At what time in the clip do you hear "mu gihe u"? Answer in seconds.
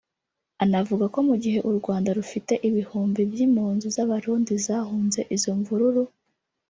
1.27-1.71